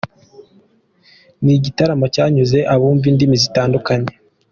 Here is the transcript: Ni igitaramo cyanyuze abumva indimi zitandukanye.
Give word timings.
Ni 1.43 1.51
igitaramo 1.57 2.05
cyanyuze 2.15 2.57
abumva 2.73 3.05
indimi 3.11 3.35
zitandukanye. 3.43 4.13